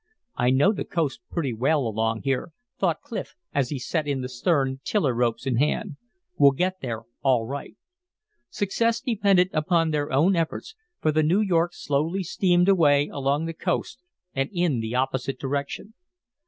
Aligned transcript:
"I 0.35 0.49
know 0.49 0.73
the 0.73 0.83
coast 0.83 1.21
pretty 1.29 1.53
well 1.53 1.81
along 1.85 2.23
here," 2.23 2.53
thought 2.79 3.01
Clif, 3.03 3.35
as 3.53 3.69
he 3.69 3.77
set 3.77 4.07
in 4.07 4.21
the 4.21 4.29
stern, 4.29 4.79
tiller 4.83 5.13
ropes 5.13 5.45
in 5.45 5.57
hand. 5.57 5.97
"We'll 6.39 6.53
get 6.53 6.81
there 6.81 7.03
all 7.21 7.45
right." 7.45 7.75
Success 8.49 8.99
depended 8.99 9.51
upon 9.53 9.91
their 9.91 10.11
own 10.11 10.35
efforts, 10.35 10.73
for 11.01 11.11
the 11.11 11.21
New 11.21 11.41
York 11.41 11.75
slowly 11.75 12.23
steamed 12.23 12.67
away 12.67 13.09
along 13.09 13.45
the 13.45 13.53
coast 13.53 13.99
and 14.33 14.49
in 14.51 14.79
the 14.79 14.95
opposite 14.95 15.37
direction. 15.39 15.93